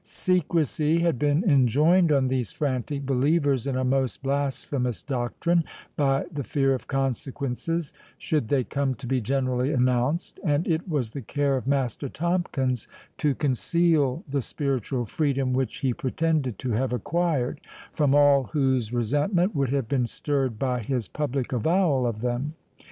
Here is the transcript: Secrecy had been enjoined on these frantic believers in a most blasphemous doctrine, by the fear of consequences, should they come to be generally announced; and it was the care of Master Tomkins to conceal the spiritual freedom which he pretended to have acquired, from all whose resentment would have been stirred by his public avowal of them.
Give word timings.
Secrecy 0.03 1.01
had 1.01 1.19
been 1.19 1.47
enjoined 1.47 2.11
on 2.11 2.27
these 2.27 2.51
frantic 2.51 3.05
believers 3.05 3.67
in 3.67 3.75
a 3.75 3.83
most 3.83 4.23
blasphemous 4.23 5.03
doctrine, 5.03 5.63
by 5.95 6.25
the 6.31 6.43
fear 6.43 6.73
of 6.73 6.87
consequences, 6.87 7.93
should 8.17 8.47
they 8.47 8.63
come 8.63 8.95
to 8.95 9.05
be 9.05 9.21
generally 9.21 9.71
announced; 9.71 10.39
and 10.43 10.67
it 10.67 10.89
was 10.89 11.11
the 11.11 11.21
care 11.21 11.55
of 11.55 11.67
Master 11.67 12.09
Tomkins 12.09 12.87
to 13.19 13.35
conceal 13.35 14.23
the 14.27 14.41
spiritual 14.41 15.05
freedom 15.05 15.53
which 15.53 15.81
he 15.81 15.93
pretended 15.93 16.57
to 16.57 16.71
have 16.71 16.91
acquired, 16.93 17.61
from 17.93 18.15
all 18.15 18.45
whose 18.53 18.91
resentment 18.91 19.53
would 19.53 19.69
have 19.69 19.87
been 19.87 20.07
stirred 20.07 20.57
by 20.57 20.81
his 20.81 21.07
public 21.07 21.53
avowal 21.53 22.07
of 22.07 22.21
them. 22.21 22.55